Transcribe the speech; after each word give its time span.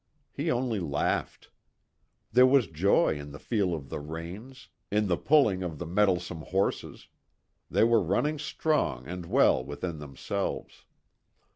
He 0.33 0.49
only 0.49 0.79
laughed. 0.79 1.51
There 2.31 2.47
was 2.47 2.65
joy 2.65 3.19
in 3.19 3.31
the 3.33 3.37
feel 3.37 3.71
of 3.75 3.89
the 3.89 3.99
reins, 3.99 4.69
in 4.89 5.05
the 5.05 5.15
pulling 5.15 5.61
of 5.61 5.77
the 5.77 5.85
mettlesome 5.85 6.41
horses. 6.45 7.07
They 7.69 7.83
were 7.83 8.01
running 8.01 8.39
strong 8.39 9.07
and 9.07 9.27
well 9.27 9.63
within 9.63 9.99
themselves. 9.99 10.85